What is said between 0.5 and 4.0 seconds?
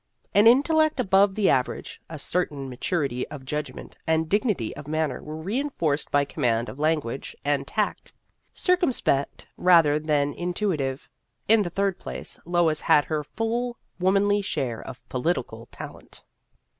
tellect above the average, a certain ma turity of judgment,